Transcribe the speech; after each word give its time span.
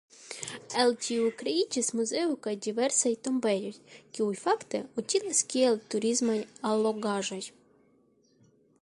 El 0.83 0.93
tio 1.07 1.27
kreiĝis 1.41 1.89
muzeo 1.99 2.31
kaj 2.47 2.53
diversaj 2.67 3.11
tombejoj, 3.27 3.75
kiuj 4.17 4.31
fakte 4.47 4.83
utilas 5.05 5.45
kiel 5.55 5.81
turismaj 5.95 6.39
allogaĵoj. 6.73 7.43